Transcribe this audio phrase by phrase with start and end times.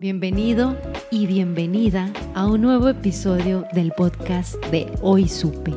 [0.00, 5.74] Bienvenido y bienvenida a un nuevo episodio del podcast de Hoy Supe.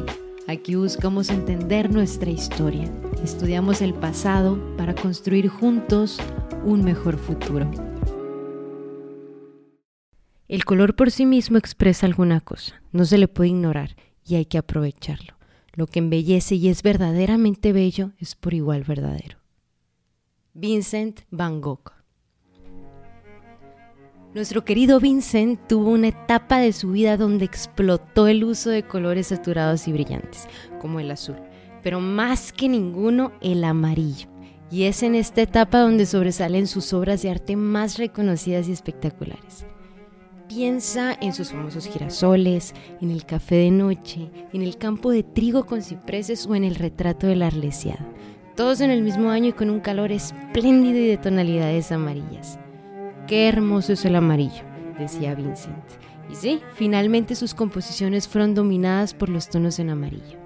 [0.48, 2.90] Aquí buscamos entender nuestra historia,
[3.22, 6.20] estudiamos el pasado para construir juntos
[6.64, 7.70] un mejor futuro.
[10.48, 14.46] El color por sí mismo expresa alguna cosa, no se le puede ignorar y hay
[14.46, 15.34] que aprovecharlo.
[15.74, 19.40] Lo que embellece y es verdaderamente bello es por igual verdadero.
[20.54, 22.03] Vincent Van Gogh
[24.34, 29.28] nuestro querido Vincent tuvo una etapa de su vida donde explotó el uso de colores
[29.28, 30.48] saturados y brillantes,
[30.82, 31.36] como el azul,
[31.84, 34.28] pero más que ninguno el amarillo.
[34.72, 39.66] Y es en esta etapa donde sobresalen sus obras de arte más reconocidas y espectaculares.
[40.48, 45.66] Piensa en sus famosos girasoles, en el café de noche, en el campo de trigo
[45.66, 48.06] con cipreses o en el retrato de la Arlesiada.
[48.56, 52.60] Todos en el mismo año y con un calor espléndido y de tonalidades amarillas.
[53.28, 54.64] Qué hermoso es el amarillo,
[55.00, 55.78] decía Vincent.
[56.30, 60.44] Y sí, finalmente sus composiciones fueron dominadas por los tonos en amarillo.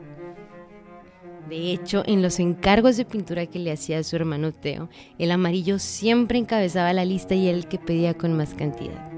[1.49, 5.79] De hecho, en los encargos de pintura que le hacía su hermano Teo, el amarillo
[5.79, 9.11] siempre encabezaba la lista y era el que pedía con más cantidad.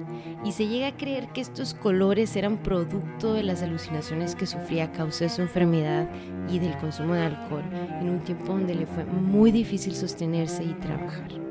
[0.45, 4.85] Y se llega a creer que estos colores eran producto de las alucinaciones que sufría
[4.85, 6.07] a causa de su enfermedad
[6.49, 7.63] y del consumo de alcohol,
[7.99, 11.48] en un tiempo donde le fue muy difícil sostenerse y trabajar.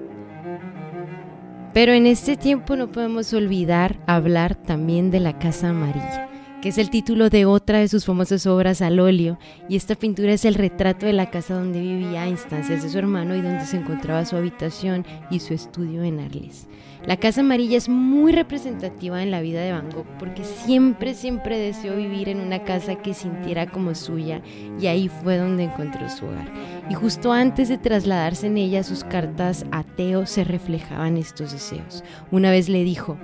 [1.72, 6.27] Pero en este tiempo no podemos olvidar hablar también de la Casa Amarilla,
[6.60, 9.38] que es el título de otra de sus famosas obras al óleo,
[9.68, 12.98] y esta pintura es el retrato de la casa donde vivía a instancias de su
[12.98, 16.66] hermano y donde se encontraba su habitación y su estudio en Arles.
[17.06, 21.56] La Casa Amarilla es muy representativa en la vida de Van Gogh porque siempre, siempre
[21.56, 24.42] deseó vivir en una casa que sintiera como suya
[24.80, 26.52] y ahí fue donde encontró su hogar.
[26.90, 32.02] Y justo antes de trasladarse en ella, sus cartas a Teo se reflejaban estos deseos.
[32.30, 33.16] Una vez le dijo,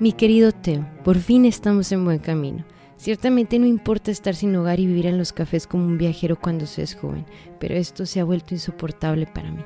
[0.00, 2.64] mi querido Teo, por fin estamos en buen camino.
[2.96, 6.66] Ciertamente no importa estar sin hogar y vivir en los cafés como un viajero cuando
[6.66, 7.26] se es joven,
[7.58, 9.64] pero esto se ha vuelto insoportable para mí.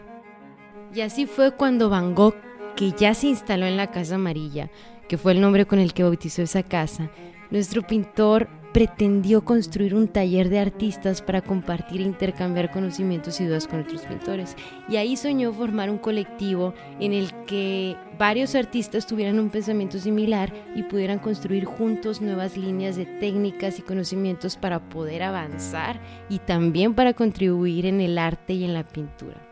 [0.95, 2.35] Y así fue cuando Van Gogh
[2.77, 4.71] que ya se instaló en la Casa Amarilla,
[5.09, 7.11] que fue el nombre con el que bautizó esa casa,
[7.51, 13.67] nuestro pintor pretendió construir un taller de artistas para compartir e intercambiar conocimientos y dudas
[13.67, 14.57] con otros pintores.
[14.89, 20.53] Y ahí soñó formar un colectivo en el que varios artistas tuvieran un pensamiento similar
[20.75, 26.95] y pudieran construir juntos nuevas líneas de técnicas y conocimientos para poder avanzar y también
[26.95, 29.52] para contribuir en el arte y en la pintura.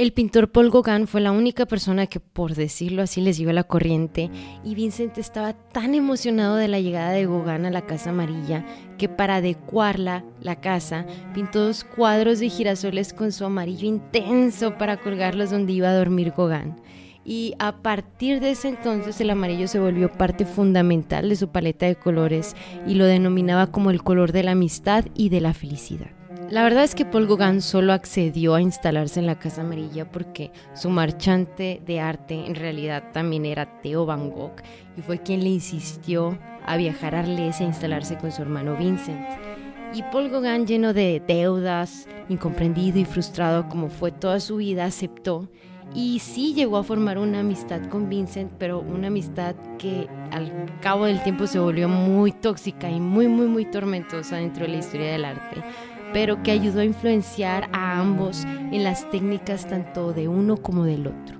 [0.00, 3.64] El pintor Paul Gauguin fue la única persona que, por decirlo así, les dio la
[3.64, 4.30] corriente
[4.64, 8.64] y Vincent estaba tan emocionado de la llegada de Gauguin a la Casa Amarilla
[8.96, 14.96] que para adecuarla, la casa, pintó dos cuadros de girasoles con su amarillo intenso para
[14.96, 16.76] colgarlos donde iba a dormir Gauguin.
[17.22, 21.84] Y a partir de ese entonces el amarillo se volvió parte fundamental de su paleta
[21.84, 22.56] de colores
[22.86, 26.19] y lo denominaba como el color de la amistad y de la felicidad.
[26.50, 30.50] La verdad es que Paul Gauguin solo accedió a instalarse en la Casa Amarilla porque
[30.74, 34.56] su marchante de arte en realidad también era Theo Van Gogh
[34.96, 39.24] y fue quien le insistió a viajar a Arles e instalarse con su hermano Vincent.
[39.94, 45.48] Y Paul Gauguin, lleno de deudas, incomprendido y frustrado como fue toda su vida, aceptó
[45.94, 51.06] y sí llegó a formar una amistad con Vincent, pero una amistad que al cabo
[51.06, 55.12] del tiempo se volvió muy tóxica y muy, muy, muy tormentosa dentro de la historia
[55.12, 55.62] del arte
[56.12, 61.06] pero que ayudó a influenciar a ambos en las técnicas tanto de uno como del
[61.06, 61.38] otro.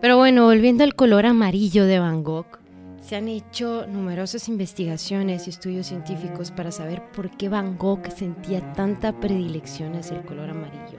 [0.00, 2.58] Pero bueno, volviendo al color amarillo de Van Gogh,
[3.00, 8.72] se han hecho numerosas investigaciones y estudios científicos para saber por qué Van Gogh sentía
[8.74, 10.98] tanta predilección hacia el color amarillo.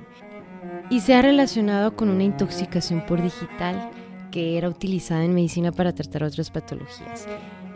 [0.89, 3.91] Y se ha relacionado con una intoxicación por digital
[4.31, 7.27] que era utilizada en medicina para tratar otras patologías.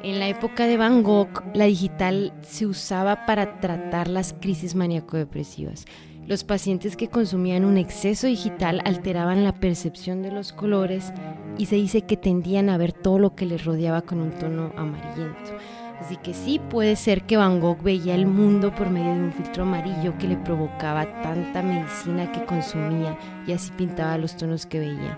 [0.03, 5.85] En la época de Van Gogh, la digital se usaba para tratar las crisis maníaco-depresivas.
[6.27, 11.13] Los pacientes que consumían un exceso digital alteraban la percepción de los colores
[11.57, 14.73] y se dice que tendían a ver todo lo que les rodeaba con un tono
[14.75, 15.55] amarillento.
[15.99, 19.33] Así que sí puede ser que Van Gogh veía el mundo por medio de un
[19.33, 23.17] filtro amarillo que le provocaba tanta medicina que consumía
[23.47, 25.17] y así pintaba los tonos que veía.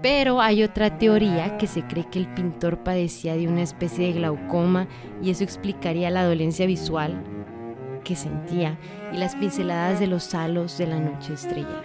[0.00, 4.12] Pero hay otra teoría que se cree que el pintor padecía de una especie de
[4.14, 4.86] glaucoma
[5.22, 7.22] y eso explicaría la dolencia visual
[8.04, 8.78] que sentía
[9.12, 11.82] y las pinceladas de los halos de la noche estrellada.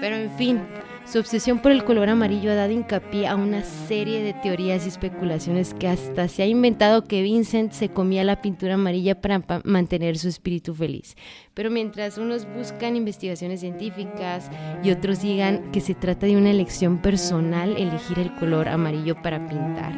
[0.00, 0.60] Pero en fin,
[1.04, 4.88] su obsesión por el color amarillo ha dado hincapié a una serie de teorías y
[4.88, 10.16] especulaciones que hasta se ha inventado que Vincent se comía la pintura amarilla para mantener
[10.16, 11.16] su espíritu feliz.
[11.54, 14.50] Pero mientras unos buscan investigaciones científicas
[14.82, 19.46] y otros digan que se trata de una elección personal elegir el color amarillo para
[19.48, 19.92] pintar.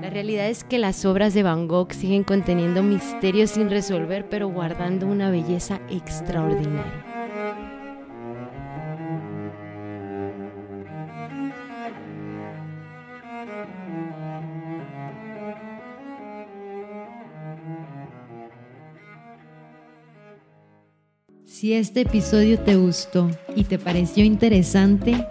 [0.00, 4.48] La realidad es que las obras de Van Gogh siguen conteniendo misterios sin resolver, pero
[4.48, 7.09] guardando una belleza extraordinaria.
[21.60, 25.26] Si este episodio te gustó y te pareció interesante,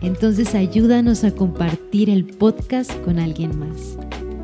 [0.00, 3.96] entonces ayúdanos a compartir el podcast con alguien más.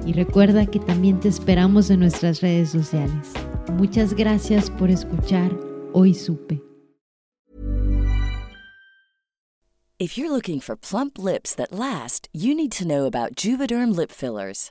[0.07, 3.33] Y recuerda que también te esperamos en nuestras redes sociales.
[3.73, 5.51] Muchas gracias por escuchar
[5.93, 6.63] Hoy Supe.
[9.99, 14.13] If you're looking for plump lips that last, you need to know about Juvederm lip
[14.13, 14.71] fillers.